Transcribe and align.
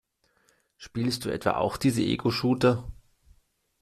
Spielst 0.77 1.25
du 1.25 1.29
etwa 1.29 1.57
auch 1.57 1.77
diese 1.77 2.01
Egoshooter? 2.01 2.89